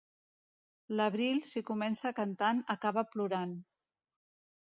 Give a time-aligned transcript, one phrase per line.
[0.99, 3.53] L'abril, si comença cantant, acaba plorant.